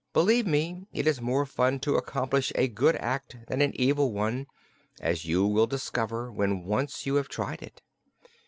[0.13, 4.47] Believe me, it is more fun to accomplish a good act than an evil one,
[4.99, 7.83] as you will discover when once you have tried it."